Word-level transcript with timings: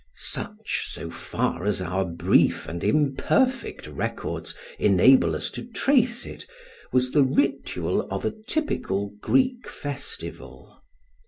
Such, 0.15 0.85
so 0.87 1.11
far 1.11 1.63
as 1.63 1.79
our 1.79 2.03
brief 2.05 2.67
and 2.67 2.83
imperfect 2.83 3.85
records 3.85 4.55
enable 4.79 5.35
us 5.35 5.51
to 5.51 5.63
trace 5.63 6.25
it, 6.25 6.47
was 6.91 7.11
the 7.11 7.21
ritual 7.21 8.07
of 8.09 8.25
a 8.25 8.33
typical 8.47 9.13
Greek 9.21 9.69
festival. 9.69 10.81